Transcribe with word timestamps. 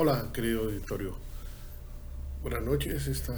Hola, 0.00 0.30
querido 0.32 0.62
auditorio. 0.62 1.16
Buenas 2.40 2.62
noches. 2.62 3.08
Esta, 3.08 3.34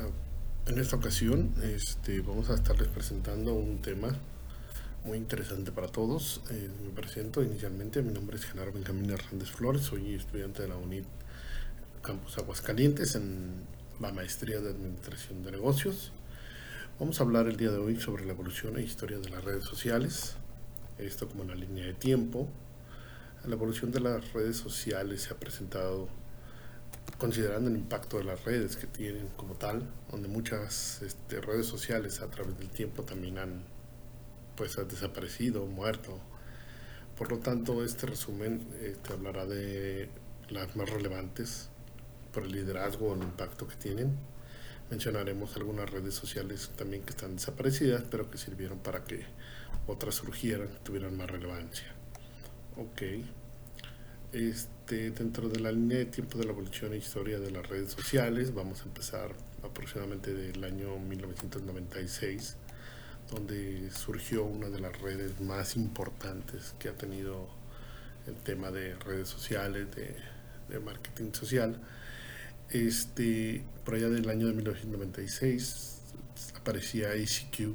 en 0.67 0.79
esta 0.79 0.97
ocasión 0.97 1.55
este, 1.63 2.21
vamos 2.21 2.51
a 2.51 2.55
estarles 2.55 2.89
presentando 2.89 3.55
un 3.55 3.81
tema 3.81 4.15
muy 5.03 5.17
interesante 5.17 5.73
para 5.73 5.89
todos. 5.89 6.43
Eh, 6.51 6.69
me 6.85 6.91
presento 6.91 7.43
inicialmente. 7.43 8.03
Mi 8.03 8.13
nombre 8.13 8.37
es 8.37 8.45
Genaro 8.45 8.73
Benjamín 8.73 9.09
Hernández 9.09 9.49
Flores. 9.49 9.85
Soy 9.85 10.13
estudiante 10.13 10.61
de 10.61 10.69
la 10.69 10.77
UNIT 10.77 11.07
Campus 12.03 12.37
Aguascalientes 12.37 13.15
en 13.15 13.65
la 13.99 14.13
maestría 14.13 14.61
de 14.61 14.69
Administración 14.69 15.43
de 15.43 15.53
Negocios. 15.53 16.13
Vamos 16.99 17.21
a 17.21 17.25
hablar 17.25 17.47
el 17.47 17.57
día 17.57 17.71
de 17.71 17.79
hoy 17.79 17.99
sobre 17.99 18.27
la 18.27 18.33
evolución 18.33 18.77
e 18.77 18.83
historia 18.83 19.19
de 19.19 19.31
las 19.31 19.43
redes 19.43 19.65
sociales. 19.65 20.35
Esto 20.99 21.27
como 21.27 21.43
una 21.43 21.55
línea 21.55 21.87
de 21.87 21.95
tiempo. 21.95 22.51
La 23.47 23.55
evolución 23.55 23.93
de 23.93 24.01
las 24.01 24.35
redes 24.35 24.59
sociales 24.59 25.23
se 25.23 25.33
ha 25.33 25.39
presentado 25.39 26.21
considerando 27.19 27.71
el 27.71 27.77
impacto 27.77 28.19
de 28.19 28.25
las 28.25 28.45
redes 28.45 28.77
que 28.77 28.87
tienen 28.87 29.29
como 29.37 29.55
tal, 29.55 29.89
donde 30.11 30.29
muchas 30.29 31.03
este, 31.03 31.41
redes 31.41 31.67
sociales 31.67 32.21
a 32.21 32.29
través 32.29 32.59
del 32.59 32.71
tiempo 32.71 33.03
también 33.03 33.39
han 33.39 33.65
pues 34.57 34.77
desaparecido, 34.89 35.67
muerto. 35.67 36.19
Por 37.17 37.31
lo 37.31 37.39
tanto, 37.39 37.85
este 37.85 38.07
resumen 38.07 38.67
este, 38.83 39.13
hablará 39.13 39.47
de 39.47 40.11
las 40.49 40.75
más 40.77 40.91
relevantes 40.91 41.69
por 42.33 42.45
el 42.45 42.53
liderazgo 42.53 43.09
o 43.09 43.15
el 43.15 43.23
impacto 43.23 43.67
que 43.67 43.77
tienen. 43.77 44.17
Mencionaremos 44.91 45.57
algunas 45.57 45.89
redes 45.89 46.15
sociales 46.15 46.71
también 46.77 47.03
que 47.03 47.11
están 47.11 47.37
desaparecidas, 47.37 48.03
pero 48.11 48.31
que 48.31 48.39
sirvieron 48.39 48.79
para 48.79 49.05
que 49.05 49.25
otras 49.87 50.17
surgieran, 50.17 50.69
tuvieran 50.83 51.17
más 51.17 51.31
relevancia. 51.31 51.87
Ok. 52.77 53.03
Este, 54.33 55.11
dentro 55.11 55.49
de 55.49 55.59
la 55.59 55.73
línea 55.73 55.99
de 55.99 56.07
tiempo 56.07 56.39
de 56.39 56.45
la 56.45 56.53
evolución 56.53 56.93
e 56.93 56.99
historia 56.99 57.41
de 57.41 57.51
las 57.51 57.69
redes 57.69 57.91
sociales, 57.91 58.55
vamos 58.55 58.83
a 58.83 58.85
empezar 58.85 59.33
aproximadamente 59.65 60.33
del 60.33 60.63
año 60.63 61.01
1996, 61.01 62.57
donde 63.29 63.91
surgió 63.91 64.45
una 64.45 64.69
de 64.69 64.79
las 64.79 64.97
redes 65.01 65.41
más 65.41 65.75
importantes 65.75 66.77
que 66.79 66.89
ha 66.89 66.93
tenido 66.93 67.49
el 68.29 68.37
tema 68.37 68.71
de 68.71 68.95
redes 69.01 69.29
sociales, 69.29 69.89
de, 69.97 70.79
marketing 70.79 71.33
social. 71.33 71.81
Este, 72.69 73.65
por 73.85 73.97
allá 73.97 74.09
del 74.09 74.29
año 74.31 74.47
de 74.47 74.53
1996 74.53 76.03
aparecía 76.55 77.17
ICQ. 77.17 77.75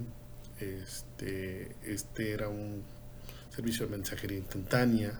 Este, 0.61 1.75
este 1.83 2.31
era 2.31 2.47
un 2.47 2.81
servicio 3.53 3.87
de 3.87 3.91
mensajería 3.91 4.37
instantánea. 4.37 5.19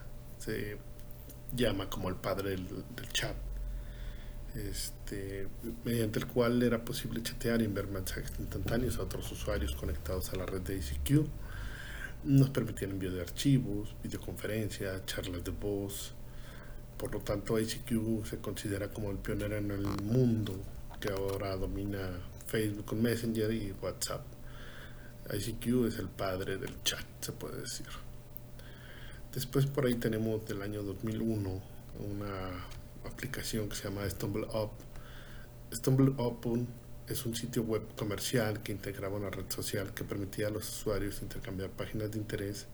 Llama 1.54 1.88
como 1.88 2.08
el 2.08 2.16
padre 2.16 2.50
del, 2.50 2.84
chat, 3.12 3.36
este, 4.54 5.48
mediante 5.84 6.18
el 6.18 6.26
cual 6.26 6.62
era 6.62 6.84
posible 6.84 7.22
chatear 7.22 7.62
y 7.62 7.66
enviar 7.66 7.86
mensajes 7.88 8.32
instantáneos 8.38 8.98
a 8.98 9.02
otros 9.02 9.30
usuarios 9.30 9.74
conectados 9.74 10.32
a 10.32 10.36
la 10.36 10.46
red 10.46 10.62
de 10.62 10.76
ICQ. 10.76 11.26
Nos 12.24 12.50
permitían 12.50 12.92
envío 12.92 13.12
de 13.12 13.20
archivos, 13.20 13.94
videoconferencias, 14.02 15.04
charlas 15.06 15.44
de 15.44 15.52
voz. 15.52 16.12
Por 16.96 17.12
lo 17.12 17.20
tanto, 17.20 17.58
ICQ 17.58 18.24
se 18.24 18.38
considera 18.38 18.88
como 18.88 19.10
el 19.10 19.18
pionero 19.18 19.56
en 19.56 19.70
el 19.70 19.86
mundo 20.02 20.58
que 21.00 21.10
ahora 21.10 21.56
domina 21.56 21.98
Facebook 22.46 22.86
con 22.86 23.02
Messenger 23.02 23.52
y 23.52 23.74
WhatsApp. 23.82 24.24
ICQ 25.32 25.86
es 25.88 25.98
el 25.98 26.08
padre 26.08 26.56
del 26.56 26.82
chat, 26.82 27.04
se 27.20 27.32
puede 27.32 27.60
decir. 27.60 28.05
Después 29.36 29.66
por 29.66 29.84
ahí 29.84 29.96
tenemos 29.96 30.46
del 30.46 30.62
año 30.62 30.82
2001 30.82 31.60
una 32.08 32.64
aplicación 33.04 33.68
que 33.68 33.76
se 33.76 33.84
llama 33.84 34.08
StumbleUp. 34.08 34.70
StumbleUp 35.74 36.66
es 37.06 37.26
un 37.26 37.36
sitio 37.36 37.62
web 37.62 37.82
comercial 37.96 38.62
que 38.62 38.72
integraba 38.72 39.18
una 39.18 39.28
red 39.28 39.44
social 39.50 39.92
que 39.92 40.04
permitía 40.04 40.46
a 40.46 40.50
los 40.50 40.66
usuarios 40.66 41.20
intercambiar 41.20 41.68
páginas 41.68 42.12
de 42.12 42.18
interés 42.18 42.66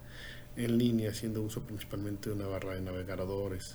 en 0.55 0.79
línea 0.79 1.11
haciendo 1.11 1.43
uso 1.43 1.63
principalmente 1.63 2.31
de 2.31 2.37
una 2.37 2.47
barra 2.47 2.75
de 2.75 2.81
navegadores. 2.81 3.75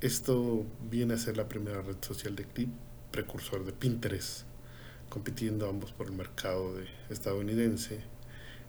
Esto 0.00 0.64
viene 0.88 1.14
a 1.14 1.18
ser 1.18 1.36
la 1.36 1.48
primera 1.48 1.82
red 1.82 1.96
social 2.00 2.36
de 2.36 2.44
clip 2.44 2.70
precursor 3.10 3.64
de 3.64 3.72
Pinterest, 3.72 4.42
compitiendo 5.08 5.68
ambos 5.68 5.90
por 5.90 6.06
el 6.06 6.12
mercado 6.12 6.74
estadounidense 7.10 8.02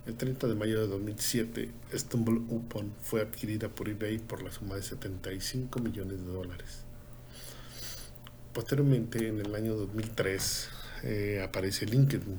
el 0.10 0.18
30 0.18 0.48
de 0.48 0.56
mayo 0.56 0.82
de 0.82 0.88
2007, 0.88 1.72
Stumble 1.94 2.42
Upon 2.50 2.94
fue 3.02 3.22
adquirida 3.22 3.70
por 3.70 3.90
eBay 3.90 4.18
por 4.18 4.42
la 4.42 4.52
suma 4.52 4.76
de 4.76 4.82
75 4.82 5.80
millones 5.80 6.26
de 6.26 6.32
dólares. 6.32 6.84
Posteriormente, 8.52 9.28
en 9.28 9.40
el 9.40 9.54
año 9.54 9.76
2003, 9.76 10.70
eh, 11.04 11.42
aparece 11.46 11.86
LinkedIn, 11.86 12.38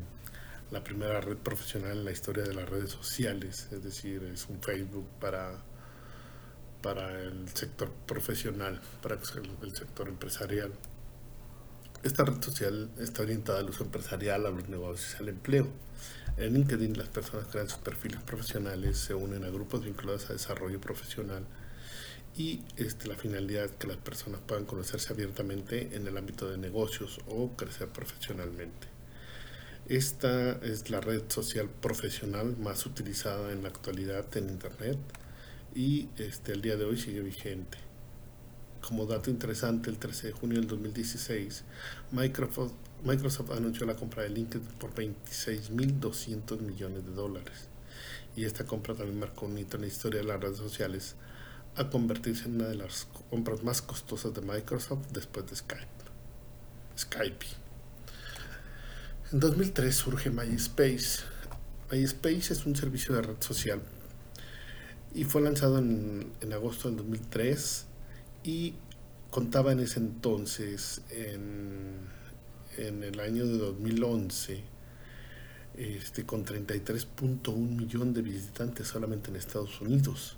la 0.72 0.82
primera 0.82 1.20
red 1.20 1.36
profesional 1.36 1.98
en 1.98 2.04
la 2.04 2.10
historia 2.10 2.42
de 2.42 2.54
las 2.54 2.68
redes 2.68 2.90
sociales, 2.90 3.68
es 3.70 3.84
decir, 3.84 4.24
es 4.24 4.48
un 4.48 4.60
Facebook 4.60 5.06
para, 5.20 5.62
para 6.82 7.22
el 7.22 7.48
sector 7.54 7.92
profesional, 8.06 8.80
para 9.00 9.14
el 9.14 9.76
sector 9.76 10.08
empresarial. 10.08 10.72
Esta 12.02 12.24
red 12.24 12.42
social 12.42 12.90
está 12.98 13.22
orientada 13.22 13.58
al 13.58 13.68
uso 13.68 13.84
empresarial, 13.84 14.46
a 14.46 14.50
los 14.50 14.70
negocios 14.70 15.16
y 15.18 15.22
al 15.22 15.28
empleo. 15.28 15.68
En 16.38 16.54
LinkedIn 16.54 16.96
las 16.96 17.08
personas 17.08 17.46
crean 17.48 17.68
sus 17.68 17.80
perfiles 17.80 18.22
profesionales, 18.22 18.96
se 18.96 19.12
unen 19.12 19.44
a 19.44 19.50
grupos 19.50 19.84
vinculados 19.84 20.30
a 20.30 20.32
desarrollo 20.32 20.80
profesional 20.80 21.44
y 22.34 22.62
este, 22.78 23.06
la 23.06 23.16
finalidad 23.16 23.66
es 23.66 23.72
que 23.72 23.86
las 23.86 23.98
personas 23.98 24.40
puedan 24.46 24.64
conocerse 24.64 25.12
abiertamente 25.12 25.94
en 25.94 26.06
el 26.06 26.16
ámbito 26.16 26.50
de 26.50 26.56
negocios 26.56 27.20
o 27.28 27.50
crecer 27.50 27.88
profesionalmente. 27.88 28.88
Esta 29.86 30.52
es 30.62 30.88
la 30.88 31.02
red 31.02 31.24
social 31.28 31.68
profesional 31.68 32.56
más 32.56 32.86
utilizada 32.86 33.52
en 33.52 33.62
la 33.62 33.68
actualidad 33.68 34.24
en 34.38 34.48
Internet 34.48 34.96
y 35.74 36.08
este, 36.16 36.52
el 36.52 36.62
día 36.62 36.76
de 36.76 36.86
hoy 36.86 36.96
sigue 36.96 37.20
vigente. 37.20 37.89
Como 38.80 39.06
dato 39.06 39.30
interesante, 39.30 39.90
el 39.90 39.98
13 39.98 40.28
de 40.28 40.32
junio 40.32 40.58
del 40.58 40.66
2016, 40.68 41.64
Microsoft, 42.12 43.50
anunció 43.50 43.84
la 43.86 43.94
compra 43.94 44.22
de 44.22 44.30
LinkedIn 44.30 44.66
por 44.78 44.94
26.200 44.94 46.60
millones 46.60 47.04
de 47.04 47.12
dólares. 47.12 47.68
Y 48.36 48.44
esta 48.44 48.64
compra 48.64 48.94
también 48.94 49.20
marcó 49.20 49.46
un 49.46 49.58
hito 49.58 49.76
en 49.76 49.82
la 49.82 49.88
historia 49.88 50.20
de 50.20 50.26
las 50.26 50.40
redes 50.40 50.56
sociales 50.56 51.14
a 51.76 51.90
convertirse 51.90 52.46
en 52.46 52.56
una 52.56 52.68
de 52.68 52.76
las 52.76 53.06
compras 53.28 53.62
más 53.62 53.82
costosas 53.82 54.34
de 54.34 54.40
Microsoft 54.40 55.08
después 55.12 55.48
de 55.48 55.56
Skype. 55.56 55.86
Skype. 56.98 57.46
En 59.32 59.40
2003 59.40 59.94
surge 59.94 60.30
MySpace. 60.30 61.20
MySpace 61.92 62.52
es 62.52 62.66
un 62.66 62.74
servicio 62.74 63.14
de 63.14 63.22
red 63.22 63.40
social 63.40 63.82
y 65.14 65.24
fue 65.24 65.42
lanzado 65.42 65.78
en, 65.78 66.32
en 66.40 66.52
agosto 66.52 66.88
del 66.88 66.96
2003 66.98 67.86
y 68.42 68.74
contaba 69.30 69.72
en 69.72 69.80
ese 69.80 70.00
entonces, 70.00 71.02
en, 71.10 72.08
en 72.76 73.02
el 73.02 73.20
año 73.20 73.46
de 73.46 73.58
2011, 73.58 74.62
este, 75.76 76.26
con 76.26 76.44
33.1 76.44 77.54
millón 77.56 78.12
de 78.12 78.22
visitantes 78.22 78.88
solamente 78.88 79.30
en 79.30 79.36
Estados 79.36 79.80
Unidos. 79.80 80.36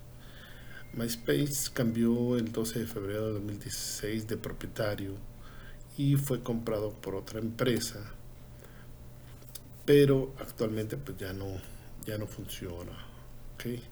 MySpace 0.94 1.70
cambió 1.72 2.36
el 2.36 2.52
12 2.52 2.80
de 2.80 2.86
febrero 2.86 3.28
de 3.28 3.32
2016 3.34 4.28
de 4.28 4.36
propietario 4.36 5.14
y 5.96 6.16
fue 6.16 6.42
comprado 6.42 6.92
por 6.92 7.14
otra 7.14 7.40
empresa, 7.40 8.12
pero 9.86 10.34
actualmente 10.38 10.96
pues 10.98 11.16
ya 11.16 11.32
no, 11.32 11.46
ya 12.04 12.18
no 12.18 12.26
funciona. 12.26 12.92
¿okay? 13.54 13.82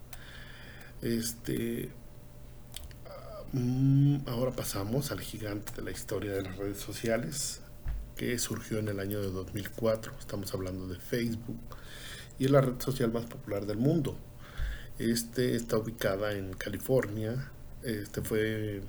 Este, 1.01 1.89
ahora 4.27 4.51
pasamos 4.51 5.11
al 5.11 5.19
gigante 5.19 5.73
de 5.73 5.81
la 5.81 5.91
historia 5.91 6.31
de 6.33 6.43
las 6.43 6.55
redes 6.55 6.77
sociales, 6.77 7.61
que 8.15 8.37
surgió 8.39 8.79
en 8.79 8.87
el 8.87 8.99
año 8.99 9.19
de 9.19 9.29
2004. 9.29 10.13
Estamos 10.19 10.53
hablando 10.53 10.87
de 10.87 10.97
Facebook 10.97 11.59
y 12.39 12.45
es 12.45 12.51
la 12.51 12.61
red 12.61 12.79
social 12.79 13.11
más 13.11 13.25
popular 13.25 13.65
del 13.65 13.77
mundo. 13.77 14.15
Este 14.99 15.55
está 15.55 15.77
ubicada 15.77 16.33
en 16.33 16.53
California. 16.53 17.51
Este 17.83 18.21
fue 18.21 18.81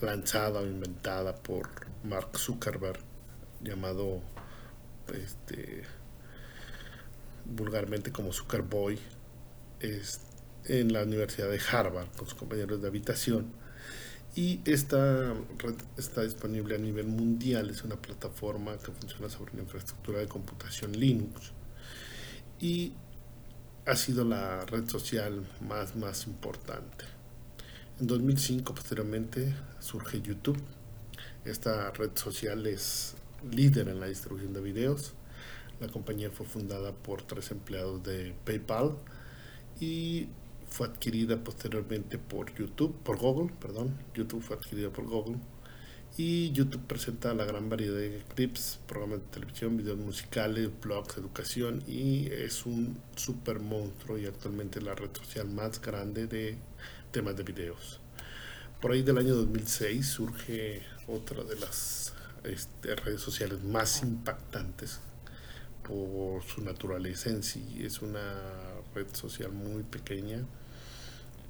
lanzada 0.00 0.60
o 0.60 0.66
inventada 0.66 1.34
por 1.34 1.68
Mark 2.04 2.38
Zuckerberg, 2.38 3.00
llamado 3.62 4.20
este, 5.12 5.82
vulgarmente 7.46 8.12
como 8.12 8.32
Zuckerboy. 8.32 8.98
Este, 9.80 10.29
en 10.66 10.92
la 10.92 11.02
Universidad 11.02 11.50
de 11.50 11.60
Harvard 11.70 12.08
con 12.16 12.26
sus 12.26 12.34
compañeros 12.34 12.80
de 12.82 12.88
habitación. 12.88 13.52
Y 14.36 14.60
esta 14.64 15.34
red 15.58 15.74
está 15.96 16.22
disponible 16.22 16.76
a 16.76 16.78
nivel 16.78 17.08
mundial, 17.08 17.68
es 17.70 17.82
una 17.82 17.96
plataforma 17.96 18.76
que 18.78 18.92
funciona 18.92 19.28
sobre 19.28 19.52
una 19.54 19.62
infraestructura 19.62 20.20
de 20.20 20.28
computación 20.28 20.92
Linux 20.92 21.52
y 22.60 22.92
ha 23.86 23.96
sido 23.96 24.24
la 24.24 24.64
red 24.66 24.88
social 24.88 25.44
más, 25.66 25.96
más 25.96 26.26
importante. 26.26 27.04
En 27.98 28.06
2005 28.06 28.74
posteriormente 28.74 29.54
surge 29.80 30.22
YouTube 30.22 30.58
Esta 31.44 31.90
red 31.90 32.10
social 32.14 32.66
es 32.66 33.14
líder 33.50 33.88
en 33.88 33.98
la 33.98 34.06
distribución 34.06 34.52
de 34.52 34.60
videos. 34.60 35.14
La 35.80 35.88
compañía 35.88 36.30
fue 36.30 36.46
fundada 36.46 36.92
por 36.92 37.22
tres 37.22 37.50
empleados 37.50 38.02
de 38.02 38.34
PayPal 38.44 38.96
y 39.80 40.28
fue 40.70 40.86
adquirida 40.86 41.42
posteriormente 41.42 42.16
por 42.18 42.54
YouTube, 42.54 42.96
por 43.02 43.18
Google, 43.18 43.52
perdón. 43.60 43.98
YouTube 44.14 44.42
fue 44.42 44.56
adquirida 44.56 44.90
por 44.90 45.04
Google. 45.06 45.36
Y 46.16 46.50
YouTube 46.52 46.86
presenta 46.86 47.34
la 47.34 47.44
gran 47.44 47.68
variedad 47.68 47.96
de 47.96 48.24
clips, 48.34 48.80
programas 48.86 49.20
de 49.20 49.26
televisión, 49.26 49.76
videos 49.76 49.98
musicales, 49.98 50.70
blogs, 50.80 51.16
educación 51.16 51.82
y 51.86 52.26
es 52.26 52.66
un 52.66 53.00
super 53.14 53.60
monstruo 53.60 54.18
y 54.18 54.26
actualmente 54.26 54.80
la 54.80 54.94
red 54.94 55.10
social 55.12 55.48
más 55.48 55.80
grande 55.80 56.26
de 56.26 56.56
temas 57.12 57.36
de 57.36 57.44
videos. 57.44 58.00
Por 58.80 58.92
ahí 58.92 59.02
del 59.02 59.18
año 59.18 59.34
2006 59.34 60.06
surge 60.06 60.82
otra 61.06 61.44
de 61.44 61.56
las 61.56 62.12
este, 62.44 62.96
redes 62.96 63.20
sociales 63.20 63.62
más 63.62 64.02
impactantes 64.02 65.00
por 65.86 66.42
su 66.42 66.62
naturaleza 66.62 67.30
en 67.30 67.42
sí. 67.42 67.82
Es 67.84 68.02
una 68.02 68.34
red 68.94 69.06
social 69.14 69.52
muy 69.52 69.82
pequeña, 69.82 70.44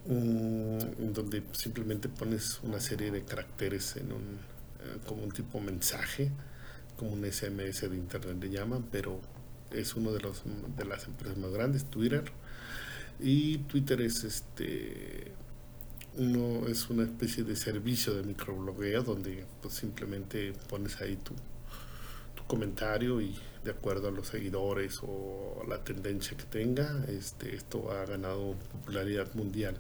en 0.08 1.12
donde 1.12 1.42
simplemente 1.52 2.08
pones 2.08 2.60
una 2.62 2.80
serie 2.80 3.10
de 3.10 3.22
caracteres 3.22 3.96
en 3.96 4.12
un, 4.12 4.22
eh, 4.80 4.98
como 5.06 5.22
un 5.24 5.30
tipo 5.30 5.60
mensaje, 5.60 6.30
como 6.96 7.12
un 7.12 7.24
SMS 7.24 7.88
de 7.88 7.96
internet 7.96 8.36
le 8.40 8.50
llaman, 8.50 8.86
pero 8.90 9.20
es 9.70 9.94
uno 9.94 10.12
de 10.12 10.20
los 10.20 10.42
de 10.76 10.84
las 10.84 11.06
empresas 11.06 11.36
más 11.38 11.50
grandes, 11.52 11.84
Twitter. 11.84 12.24
Y 13.20 13.58
Twitter 13.58 14.00
es 14.00 14.24
este 14.24 15.32
uno 16.16 16.66
es 16.66 16.90
una 16.90 17.04
especie 17.04 17.44
de 17.44 17.54
servicio 17.54 18.14
de 18.14 18.22
microblogueo 18.24 19.02
donde 19.02 19.44
pues 19.62 19.74
simplemente 19.74 20.52
pones 20.68 21.00
ahí 21.00 21.16
tu 21.16 21.34
comentario 22.50 23.20
y 23.20 23.38
de 23.62 23.70
acuerdo 23.70 24.08
a 24.08 24.10
los 24.10 24.26
seguidores 24.26 24.98
o 25.02 25.62
la 25.68 25.84
tendencia 25.84 26.36
que 26.36 26.42
tenga, 26.42 27.04
este, 27.06 27.54
esto 27.54 27.92
ha 27.92 28.04
ganado 28.06 28.56
popularidad 28.72 29.32
mundial. 29.34 29.78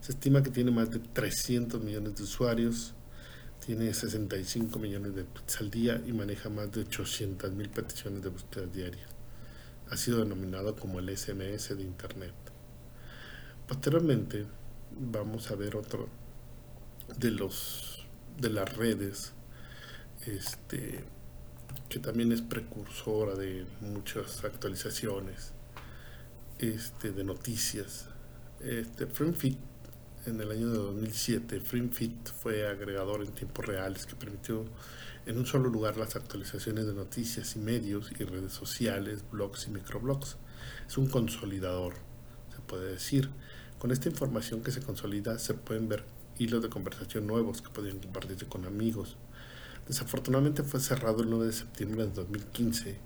Se 0.00 0.12
estima 0.12 0.42
que 0.42 0.48
tiene 0.48 0.70
más 0.70 0.90
de 0.90 1.00
300 1.00 1.82
millones 1.82 2.16
de 2.16 2.22
usuarios, 2.22 2.94
tiene 3.64 3.92
65 3.92 4.78
millones 4.78 5.16
de 5.16 5.24
tweets 5.24 5.60
al 5.60 5.70
día 5.70 6.02
y 6.06 6.14
maneja 6.14 6.48
más 6.48 6.72
de 6.72 6.80
800 6.80 7.52
mil 7.52 7.68
peticiones 7.68 8.22
de 8.22 8.30
búsqueda 8.30 8.64
diaria. 8.66 9.06
Ha 9.90 9.96
sido 9.98 10.20
denominado 10.20 10.76
como 10.76 11.00
el 11.00 11.14
SMS 11.14 11.76
de 11.76 11.82
Internet. 11.82 12.34
Posteriormente, 13.66 14.46
vamos 14.98 15.50
a 15.50 15.56
ver 15.56 15.76
otro 15.76 16.08
de 17.18 17.30
los 17.32 18.06
de 18.38 18.50
las 18.50 18.76
redes 18.76 19.32
este 20.24 21.04
que 21.88 21.98
también 21.98 22.32
es 22.32 22.42
precursora 22.42 23.34
de 23.34 23.66
muchas 23.80 24.44
actualizaciones 24.44 25.52
este 26.58 27.12
de 27.12 27.24
noticias 27.24 28.06
este 28.60 29.06
FrameFit 29.06 29.58
en 30.26 30.40
el 30.40 30.50
año 30.50 30.68
de 30.70 30.78
2007 30.78 31.60
FrameFit 31.60 32.28
fue 32.28 32.66
agregador 32.68 33.22
en 33.22 33.32
tiempos 33.32 33.66
reales 33.66 34.06
que 34.06 34.16
permitió 34.16 34.64
en 35.28 35.36
un 35.36 35.44
solo 35.44 35.68
lugar 35.68 35.98
las 35.98 36.16
actualizaciones 36.16 36.86
de 36.86 36.94
noticias 36.94 37.54
y 37.54 37.58
medios 37.58 38.10
y 38.18 38.24
redes 38.24 38.54
sociales, 38.54 39.22
blogs 39.30 39.66
y 39.66 39.70
microblogs. 39.70 40.38
Es 40.88 40.96
un 40.96 41.06
consolidador, 41.06 41.92
se 42.54 42.62
puede 42.62 42.92
decir, 42.92 43.28
con 43.78 43.90
esta 43.90 44.08
información 44.08 44.62
que 44.62 44.70
se 44.70 44.80
consolida 44.80 45.38
se 45.38 45.52
pueden 45.52 45.86
ver 45.86 46.04
hilos 46.38 46.62
de 46.62 46.70
conversación 46.70 47.26
nuevos 47.26 47.60
que 47.60 47.68
podrían 47.68 47.98
compartirse 47.98 48.46
con 48.46 48.64
amigos. 48.64 49.18
Desafortunadamente 49.88 50.62
fue 50.62 50.80
cerrado 50.80 51.22
el 51.22 51.30
9 51.30 51.46
de 51.46 51.52
septiembre 51.52 52.04
de 52.04 52.10
2015, 52.12 52.98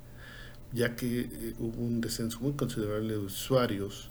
ya 0.72 0.96
que 0.96 1.20
eh, 1.20 1.54
hubo 1.60 1.80
un 1.80 2.00
descenso 2.00 2.40
muy 2.40 2.54
considerable 2.54 3.12
de 3.12 3.18
usuarios 3.18 4.10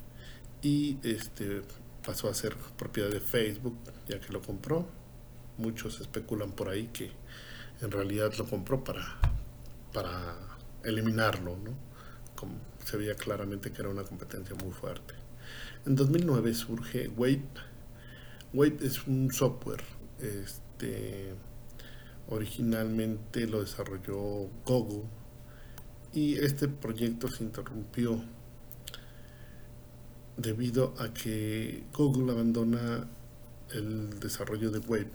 y 0.61 0.97
este 1.03 1.63
pasó 2.05 2.29
a 2.29 2.33
ser 2.33 2.55
propiedad 2.77 3.09
de 3.09 3.19
Facebook, 3.19 3.77
ya 4.07 4.19
que 4.21 4.31
lo 4.31 4.41
compró. 4.41 4.87
Muchos 5.57 5.99
especulan 5.99 6.53
por 6.53 6.69
ahí 6.69 6.87
que 6.93 7.11
en 7.81 7.91
realidad 7.91 8.33
lo 8.37 8.47
compró 8.47 8.83
para, 8.83 9.19
para 9.91 10.37
eliminarlo, 10.83 11.57
¿no? 11.57 11.71
Como 12.35 12.53
se 12.85 12.95
veía 12.95 13.15
claramente 13.15 13.71
que 13.71 13.81
era 13.81 13.89
una 13.89 14.03
competencia 14.03 14.55
muy 14.55 14.71
fuerte. 14.71 15.13
En 15.85 15.95
2009 15.95 16.53
surge 16.53 17.09
Wave. 17.09 17.43
Wave 18.53 18.77
es 18.81 19.05
un 19.07 19.31
software. 19.31 19.83
Este, 20.19 21.33
originalmente 22.31 23.45
lo 23.45 23.59
desarrolló 23.59 24.49
Google 24.65 25.03
y 26.13 26.37
este 26.37 26.69
proyecto 26.69 27.27
se 27.27 27.43
interrumpió 27.43 28.23
debido 30.37 30.93
a 30.97 31.13
que 31.13 31.83
Google 31.93 32.31
abandona 32.31 33.05
el 33.73 34.19
desarrollo 34.19 34.71
de 34.71 34.79
Wave 34.79 35.11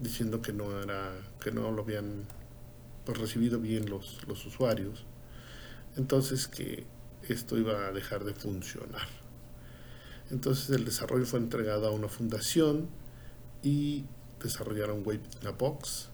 diciendo 0.00 0.40
que 0.40 0.54
no 0.54 0.80
era 0.82 1.12
que 1.42 1.52
no 1.52 1.70
lo 1.70 1.82
habían 1.82 2.24
pues, 3.04 3.18
recibido 3.18 3.60
bien 3.60 3.88
los, 3.88 4.26
los 4.26 4.44
usuarios. 4.46 5.04
Entonces 5.96 6.48
que 6.48 6.86
esto 7.28 7.58
iba 7.58 7.86
a 7.86 7.92
dejar 7.92 8.24
de 8.24 8.32
funcionar. 8.32 9.06
Entonces 10.30 10.70
el 10.70 10.86
desarrollo 10.86 11.26
fue 11.26 11.38
entregado 11.38 11.86
a 11.86 11.90
una 11.90 12.08
fundación 12.08 12.88
y 13.62 14.06
desarrollaron 14.48 15.02
Wave 15.04 15.22
in 15.40 15.48
a 15.48 15.50
Box 15.52 16.08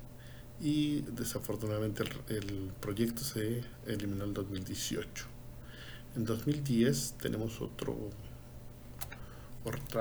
y 0.60 1.02
desafortunadamente 1.02 2.02
el, 2.28 2.72
proyecto 2.80 3.22
se 3.22 3.62
eliminó 3.86 4.24
en 4.24 4.34
2018. 4.34 5.26
En 6.16 6.24
2010 6.24 7.14
tenemos 7.20 7.60
otra 7.60 7.94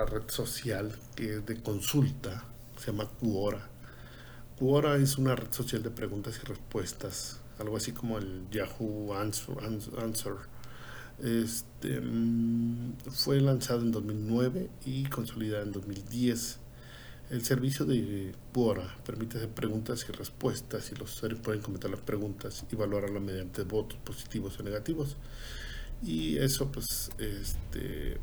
red 0.06 0.30
social 0.30 0.92
que 1.16 1.36
es 1.36 1.46
de 1.46 1.62
consulta, 1.62 2.44
se 2.80 2.92
llama 2.92 3.10
Quora. 3.20 3.70
Quora 4.58 4.96
es 4.98 5.18
una 5.18 5.36
red 5.36 5.52
social 5.52 5.84
de 5.84 5.92
preguntas 5.92 6.40
y 6.42 6.48
respuestas, 6.48 7.40
algo 7.60 7.78
así 7.78 7.92
como 7.92 8.18
el 8.18 8.48
Yahoo 8.50 9.14
Answer, 9.14 9.58
Answer 9.64 10.36
este, 11.24 12.00
mm, 12.00 12.94
fue 13.10 13.42
lanzado 13.42 13.82
en 13.82 13.92
2009 13.92 14.70
y 14.86 15.06
consolidado 15.06 15.64
en 15.64 15.72
2010. 15.72 16.60
El 17.30 17.44
servicio 17.44 17.86
de 17.86 18.34
Quora 18.54 18.88
permite 19.06 19.38
hacer 19.38 19.50
preguntas 19.50 20.06
y 20.08 20.14
respuestas 20.14 20.92
y 20.92 20.96
los 20.96 21.14
usuarios 21.14 21.42
pueden 21.42 21.62
comentar 21.62 21.92
las 21.92 22.00
preguntas 22.00 22.66
y 22.72 22.76
valorarlas 22.78 23.22
mediante 23.22 23.64
votos 23.64 24.00
positivos 24.00 24.58
o 24.60 24.64
negativos. 24.64 25.18
Y 26.02 26.38
eso 26.38 26.72
pues 26.72 27.10
este, 27.18 28.18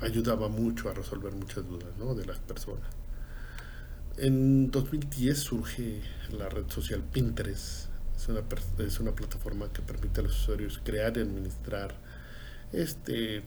ayudaba 0.00 0.48
mucho 0.48 0.88
a 0.88 0.94
resolver 0.94 1.32
muchas 1.34 1.66
dudas 1.68 2.16
de 2.16 2.26
las 2.26 2.38
personas. 2.38 2.88
En 4.16 4.70
2010 4.70 5.36
surge 5.36 6.00
la 6.38 6.48
red 6.48 6.70
social 6.70 7.02
Pinterest 7.02 7.88
es 8.16 8.28
una, 8.28 8.44
es 8.78 9.00
una 9.00 9.12
plataforma 9.12 9.72
que 9.72 9.82
permite 9.82 10.20
a 10.20 10.22
los 10.22 10.40
usuarios 10.40 10.80
crear 10.84 11.16
y 11.16 11.20
administrar 11.20 11.94
este, 12.72 13.42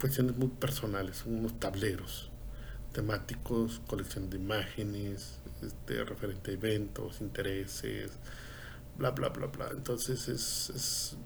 cuestiones 0.00 0.36
muy 0.36 0.48
personales, 0.48 1.24
unos 1.26 1.58
tableros 1.58 2.29
temáticos, 2.92 3.80
colección 3.86 4.30
de 4.30 4.36
imágenes, 4.36 5.38
este, 5.62 6.04
referente 6.04 6.50
a 6.50 6.54
eventos, 6.54 7.20
intereses, 7.20 8.12
bla, 8.98 9.10
bla, 9.10 9.28
bla, 9.28 9.46
bla. 9.46 9.68
Entonces 9.72 10.28
es, 10.28 10.70
es 10.70 11.16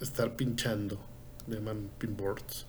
estar 0.00 0.36
pinchando, 0.36 1.00
llaman 1.46 1.90
pinboards, 1.98 2.66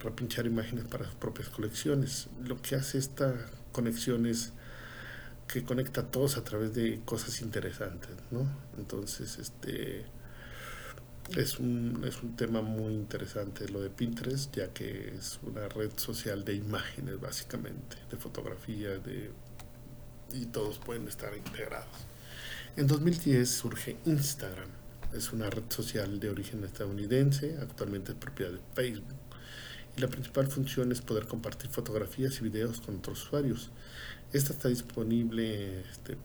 repinchar 0.00 0.46
imágenes 0.46 0.84
para 0.84 1.06
sus 1.06 1.14
propias 1.14 1.48
colecciones. 1.48 2.28
Lo 2.44 2.60
que 2.60 2.76
hace 2.76 2.98
esta 2.98 3.34
conexión 3.72 4.26
es 4.26 4.52
que 5.46 5.64
conecta 5.64 6.02
a 6.02 6.04
todos 6.04 6.36
a 6.36 6.44
través 6.44 6.74
de 6.74 7.00
cosas 7.04 7.40
interesantes, 7.40 8.10
¿no? 8.30 8.46
Entonces, 8.76 9.38
este 9.38 10.04
es 11.36 11.58
un, 11.58 12.04
es 12.06 12.22
un 12.22 12.36
tema 12.36 12.62
muy 12.62 12.94
interesante 12.94 13.68
lo 13.68 13.80
de 13.80 13.90
Pinterest, 13.90 14.54
ya 14.56 14.72
que 14.72 15.14
es 15.16 15.38
una 15.42 15.68
red 15.68 15.90
social 15.96 16.44
de 16.44 16.54
imágenes, 16.54 17.20
básicamente, 17.20 17.96
de 18.10 18.16
fotografía, 18.16 18.98
de 18.98 19.30
y 20.32 20.46
todos 20.46 20.78
pueden 20.78 21.08
estar 21.08 21.34
integrados. 21.36 21.86
En 22.76 22.86
2010 22.86 23.48
surge 23.48 23.96
Instagram, 24.04 24.68
es 25.14 25.32
una 25.32 25.50
red 25.50 25.64
social 25.68 26.20
de 26.20 26.30
origen 26.30 26.64
estadounidense, 26.64 27.56
actualmente 27.60 28.12
es 28.12 28.18
propiedad 28.18 28.52
de 28.52 28.60
Facebook, 28.74 29.16
y 29.96 30.00
la 30.00 30.08
principal 30.08 30.46
función 30.48 30.92
es 30.92 31.00
poder 31.00 31.26
compartir 31.26 31.70
fotografías 31.70 32.38
y 32.38 32.44
videos 32.44 32.80
con 32.80 32.96
otros 32.96 33.24
usuarios. 33.24 33.70
Esta 34.32 34.52
está 34.52 34.68
disponible 34.68 35.80
este, 35.80 36.16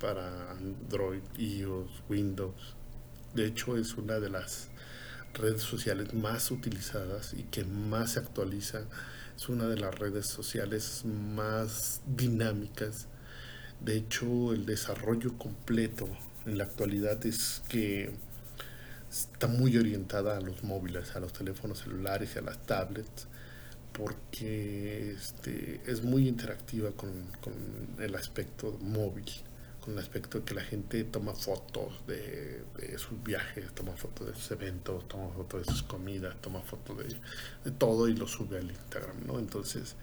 para 0.00 0.50
Android, 0.50 1.22
iOS, 1.38 1.90
Windows. 2.08 2.76
De 3.34 3.46
hecho, 3.46 3.76
es 3.78 3.94
una 3.96 4.20
de 4.20 4.28
las 4.30 4.68
redes 5.34 5.62
sociales 5.62 6.12
más 6.14 6.50
utilizadas 6.50 7.34
y 7.34 7.44
que 7.44 7.64
más 7.64 8.12
se 8.12 8.20
actualiza. 8.20 8.82
Es 9.36 9.48
una 9.48 9.66
de 9.68 9.78
las 9.78 9.94
redes 9.98 10.26
sociales 10.26 11.04
más 11.06 12.02
dinámicas 12.06 13.08
De 13.80 13.96
hecho, 13.96 14.52
el 14.52 14.66
desarrollo 14.66 15.36
completo 15.38 16.08
en 16.46 16.58
la 16.58 16.64
actualidad 16.64 17.24
es 17.26 17.62
que 17.68 18.12
está 19.10 19.48
muy 19.48 19.76
orientada 19.76 20.36
a 20.36 20.40
los 20.40 20.62
móviles, 20.64 21.16
a 21.16 21.20
los 21.20 21.32
teléfonos 21.32 21.80
celulares 21.80 22.32
y 22.36 22.38
a 22.38 22.42
las 22.42 22.58
tablets, 22.66 23.26
porque 23.92 25.12
este, 25.12 25.80
es 25.86 26.02
muy 26.02 26.28
interactiva 26.28 26.92
con, 26.92 27.10
con 27.40 27.54
el 28.00 28.14
aspecto 28.14 28.78
móvil 28.82 29.26
con 29.82 29.94
el 29.94 29.98
aspecto 29.98 30.38
de 30.38 30.44
que 30.44 30.54
la 30.54 30.62
gente 30.62 31.02
toma 31.02 31.34
fotos 31.34 32.06
de, 32.06 32.64
sus 32.96 33.20
viajes, 33.22 33.74
toma 33.74 33.96
fotos 33.96 34.28
de 34.28 34.34
sus 34.34 34.52
eventos, 34.52 35.08
toma 35.08 35.28
fotos 35.34 35.66
de 35.66 35.72
sus 35.72 35.82
comidas, 35.82 36.40
toma 36.40 36.60
fotos 36.60 36.98
de, 36.98 37.70
todo 37.72 38.08
y 38.08 38.14
lo 38.14 38.28
sube 38.28 38.58
al 38.58 38.70
Instagram, 38.70 39.26
¿no? 39.26 39.40
Entonces 39.40 39.96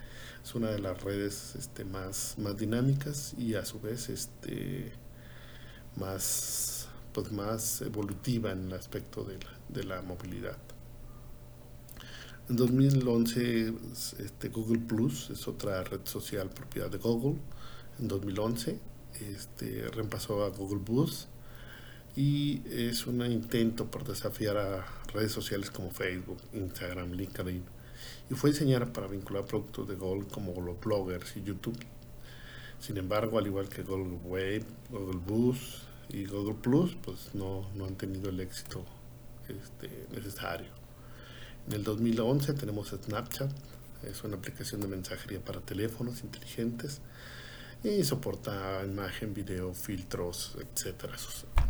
es 0.44 0.56
una 0.56 0.70
de 0.70 0.80
las 0.80 1.02
redes 1.02 1.56
este, 1.56 1.86
más, 1.86 2.36
dinámicas 2.58 3.34
y 3.38 3.56
a 3.56 3.64
su 3.64 3.80
vez 3.80 4.10
este, 4.10 4.92
más, 5.96 6.90
pues 7.14 7.32
más 7.32 7.82
evolutiva 7.82 8.52
en 8.52 8.68
el 8.68 8.74
aspecto 8.74 9.24
de 9.24 9.86
la, 9.86 9.96
de 9.96 10.02
movilidad. 10.02 10.58
En 12.50 12.58
2011 12.58 13.74
este, 14.20 14.50
Google 14.50 14.80
Plus 14.80 15.30
es 15.30 15.48
otra 15.48 15.84
red 15.86 16.02
social 16.04 16.50
propiedad 16.50 16.90
de 16.90 16.98
Google. 16.98 17.40
En 18.00 18.10
2011 18.10 18.90
este, 19.22 19.88
reemplazó 19.90 20.44
a 20.44 20.50
Google 20.50 20.82
Boost 20.86 21.28
y 22.16 22.62
es 22.70 23.08
un 23.08 23.26
intento 23.26 23.90
por 23.90 24.06
desafiar 24.06 24.58
a 24.58 24.86
redes 25.14 25.32
sociales 25.32 25.72
como 25.72 25.92
Facebook, 25.92 26.40
Instagram, 26.54 27.12
LinkedIn 27.12 27.64
y 28.30 28.34
fue 28.34 28.52
diseñada 28.52 28.92
para 28.92 29.08
vincular 29.08 29.46
productos 29.46 29.88
de 29.88 29.96
Google 29.96 30.28
como 30.28 30.60
los 30.62 30.80
bloggers 30.80 31.36
y 31.38 31.44
YouTube. 31.44 31.78
Sin 32.80 32.98
embargo, 32.98 33.38
al 33.38 33.48
igual 33.48 33.68
que 33.68 33.84
Google 33.84 34.20
Wave, 34.24 34.66
Google 34.90 35.20
Boost 35.26 35.84
y 36.10 36.26
Google 36.26 36.56
Plus, 36.56 36.96
pues 37.04 37.34
no, 37.34 37.70
no 37.76 37.86
han 37.86 37.96
tenido 37.96 38.30
el 38.30 38.40
éxito 38.40 38.86
este, 39.48 40.08
necesario. 40.12 40.68
En 41.68 41.74
el 41.74 41.84
2011 41.84 42.54
tenemos 42.54 42.90
Snapchat, 42.90 43.52
es 44.04 44.24
una 44.24 44.38
aplicación 44.38 44.82
de 44.82 44.88
mensajería 44.88 45.44
para 45.44 45.60
teléfonos 45.60 46.24
inteligentes 46.24 47.02
y 47.84 48.04
soporta 48.04 48.84
imagen, 48.84 49.34
video, 49.34 49.74
filtros, 49.74 50.58
etcétera. 50.60 51.16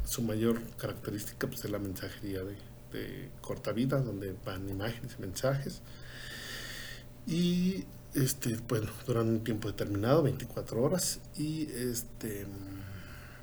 Su, 0.05 0.21
mayor 0.23 0.59
característica 0.77 1.47
pues, 1.47 1.63
es 1.63 1.71
la 1.71 1.79
mensajería 1.79 2.41
de, 2.43 3.29
corta 3.41 3.71
vida, 3.71 4.01
donde 4.01 4.35
van 4.43 4.67
imágenes 4.67 5.15
y 5.17 5.21
mensajes. 5.21 5.81
Y 7.27 7.85
este, 8.15 8.57
bueno, 8.67 8.89
duran 9.05 9.27
un 9.27 9.43
tiempo 9.43 9.67
determinado, 9.67 10.23
24 10.23 10.81
horas, 10.81 11.19
y 11.37 11.71
este 11.71 12.47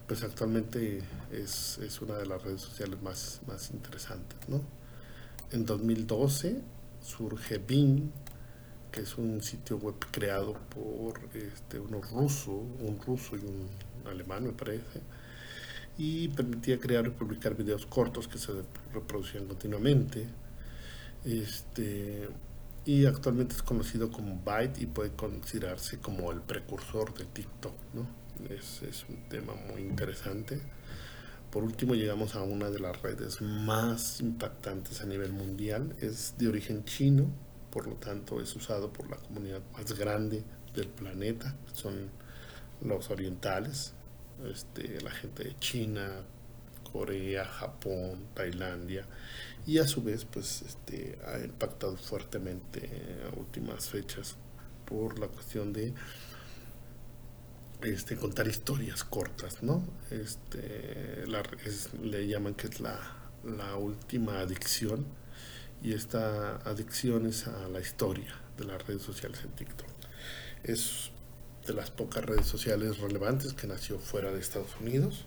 pues 0.06 0.22
actualmente 0.22 1.02
es, 1.32 1.78
es 1.78 2.00
una 2.00 2.16
de 2.16 2.26
las 2.26 2.40
redes 2.42 2.60
sociales 2.60 3.02
más, 3.02 3.40
más 3.46 3.70
interesantes, 3.70 4.38
¿no? 4.48 4.60
En 5.50 5.66
2012 5.66 6.60
surge 7.02 7.58
Bing, 7.58 8.10
es 9.00 9.18
un 9.18 9.42
sitio 9.42 9.78
web 9.78 9.96
creado 10.10 10.54
por 10.74 11.20
este, 11.34 11.78
unos 11.78 12.10
rusos, 12.10 12.62
un 12.80 12.98
ruso 13.04 13.36
y 13.36 13.40
un 13.40 13.68
alemán 14.08 14.44
me 14.44 14.52
parece, 14.52 15.00
y 15.98 16.28
permitía 16.28 16.78
crear 16.78 17.06
y 17.06 17.10
publicar 17.10 17.54
videos 17.54 17.86
cortos 17.86 18.28
que 18.28 18.38
se 18.38 18.52
reproducían 18.92 19.46
continuamente. 19.46 20.26
Este, 21.24 22.28
y 22.84 23.04
actualmente 23.06 23.54
es 23.54 23.62
conocido 23.62 24.10
como 24.12 24.40
Byte 24.44 24.80
y 24.80 24.86
puede 24.86 25.10
considerarse 25.10 25.98
como 25.98 26.30
el 26.30 26.40
precursor 26.40 27.12
de 27.14 27.24
TikTok. 27.24 27.74
¿no? 27.94 28.06
Es, 28.48 28.82
es 28.82 29.06
un 29.08 29.28
tema 29.28 29.54
muy 29.54 29.82
interesante. 29.82 30.60
Por 31.50 31.64
último, 31.64 31.94
llegamos 31.94 32.34
a 32.34 32.42
una 32.42 32.70
de 32.70 32.78
las 32.78 33.00
redes 33.02 33.40
más 33.40 34.20
impactantes 34.20 35.00
a 35.00 35.06
nivel 35.06 35.32
mundial. 35.32 35.96
Es 36.00 36.34
de 36.38 36.48
origen 36.48 36.84
chino, 36.84 37.30
por 37.76 37.88
lo 37.88 37.96
tanto 37.96 38.40
es 38.40 38.56
usado 38.56 38.90
por 38.90 39.10
la 39.10 39.18
comunidad 39.18 39.60
más 39.74 39.92
grande 39.98 40.42
del 40.74 40.88
planeta, 40.88 41.54
son 41.74 42.08
los 42.80 43.10
orientales, 43.10 43.92
este, 44.50 44.98
la 45.02 45.10
gente 45.10 45.44
de 45.44 45.58
China, 45.58 46.22
Corea, 46.90 47.44
Japón, 47.44 48.28
Tailandia, 48.32 49.04
y 49.66 49.76
a 49.76 49.86
su 49.86 50.02
vez 50.02 50.24
pues 50.24 50.62
este, 50.62 51.18
ha 51.26 51.38
impactado 51.44 51.98
fuertemente 51.98 52.88
a 53.26 53.38
últimas 53.38 53.90
fechas 53.90 54.36
por 54.86 55.18
la 55.18 55.28
cuestión 55.28 55.74
de 55.74 55.92
este, 57.82 58.16
contar 58.16 58.48
historias 58.48 59.04
cortas, 59.04 59.62
¿no? 59.62 59.84
Este, 60.10 61.26
le 62.02 62.26
llaman 62.26 62.54
que 62.54 62.68
es 62.68 62.80
la, 62.80 62.98
la 63.44 63.76
última 63.76 64.40
adicción 64.40 65.04
y 65.86 65.92
esta 65.92 66.56
adicción 66.68 67.26
es 67.26 67.46
a 67.46 67.68
la 67.68 67.78
historia 67.78 68.34
de 68.58 68.64
las 68.64 68.84
redes 68.88 69.02
sociales 69.02 69.38
en 69.44 69.52
TikTok. 69.52 69.86
Es 70.64 71.12
de 71.64 71.74
las 71.74 71.92
pocas 71.92 72.24
redes 72.24 72.46
sociales 72.46 72.98
relevantes 72.98 73.52
que 73.52 73.68
nació 73.68 74.00
fuera 74.00 74.32
de 74.32 74.40
Estados 74.40 74.74
Unidos. 74.80 75.26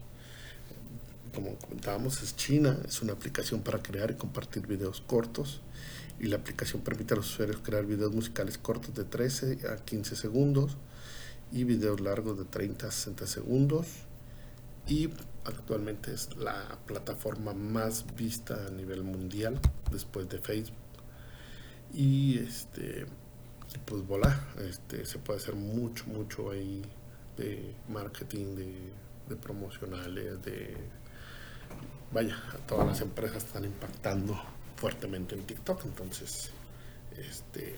Como 1.34 1.56
comentábamos, 1.56 2.22
es 2.24 2.36
China, 2.36 2.78
es 2.86 3.02
una 3.02 3.14
aplicación 3.14 3.62
para 3.62 3.82
crear 3.82 4.12
y 4.12 4.16
compartir 4.16 4.68
videos 4.68 5.00
cortos 5.00 5.62
y 6.20 6.26
la 6.26 6.36
aplicación 6.36 6.82
permite 6.82 7.14
a 7.14 7.18
los 7.18 7.32
usuarios 7.32 7.62
crear 7.64 7.86
videos 7.86 8.14
musicales 8.14 8.58
cortos 8.58 8.94
de 8.94 9.06
13 9.06 9.60
a 9.70 9.78
15 9.78 10.18
segundos 10.18 10.76
y 11.54 11.64
videos 11.64 12.02
largos 12.02 12.38
de 12.38 12.44
30 12.44 12.86
a 12.86 12.92
60 12.92 13.28
segundos 13.28 13.88
y 14.90 15.08
actualmente 15.50 16.14
es 16.14 16.36
la 16.38 16.78
plataforma 16.86 17.54
más 17.54 18.06
vista 18.16 18.68
a 18.68 18.72
nivel 18.72 19.04
mundial 19.04 19.60
después 19.92 20.30
de 20.30 20.40
Facebook. 20.40 20.76
Y 21.94 22.40
este 22.40 23.08
pues 23.86 24.06
voilà 24.08 24.48
este 24.68 25.06
se 25.06 25.20
puede 25.20 25.40
hacer 25.40 25.56
mucho 25.56 26.06
mucho 26.08 26.52
ahí 26.52 26.82
de 27.38 27.76
marketing 27.88 28.56
de, 28.56 28.92
de 29.30 29.36
promocionales 29.36 30.42
de 30.44 30.76
vaya 32.12 32.36
todas 32.68 32.88
las 32.88 33.02
empresas 33.02 33.44
están 33.44 33.66
impactando 33.66 34.40
fuertemente 34.76 35.36
en 35.36 35.44
TikTok 35.44 35.86
entonces 35.86 36.50
este 37.16 37.76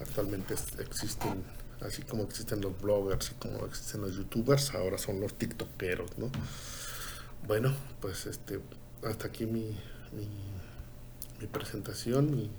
actualmente 0.00 0.54
existen 0.78 1.44
así 1.80 2.02
como 2.02 2.24
existen 2.24 2.60
los 2.60 2.80
bloggers 2.80 3.32
y 3.32 3.34
como 3.34 3.64
existen 3.66 4.00
los 4.00 4.16
youtubers, 4.16 4.74
ahora 4.74 4.98
son 4.98 5.20
los 5.20 5.34
tiktokeros, 5.34 6.18
¿no? 6.18 6.30
Bueno, 7.46 7.74
pues 8.00 8.26
este, 8.26 8.60
hasta 9.04 9.28
aquí 9.28 9.46
mi, 9.46 9.76
presentación, 11.52 12.34
mi 12.34 12.50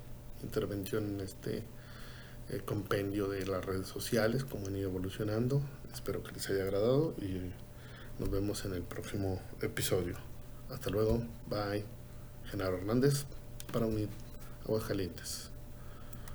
intervención 0.42 1.06
en 1.16 1.22
este 1.22 1.64
eh, 2.50 2.62
compendio 2.66 3.28
de 3.28 3.46
las 3.46 3.64
redes 3.64 3.88
sociales, 3.88 4.46
cómo 4.46 4.68
han 4.68 4.76
ido 4.76 4.90
evolucionando. 4.90 5.62
Espero 5.94 6.24
que 6.24 6.32
les 6.32 6.50
haya 6.50 6.64
agradado 6.64 7.14
y 7.20 7.52
nos 8.20 8.32
vemos 8.32 8.66
en 8.66 8.74
el 8.74 8.82
próximo 8.82 9.42
episodio. 9.62 10.16
Hasta 10.70 10.90
luego, 10.90 11.22
bye. 11.48 11.84
Genaro 12.46 12.78
Hernández 12.78 13.26
para 13.72 13.86
unir 13.86 14.10
Aguascalientes. 14.66 15.49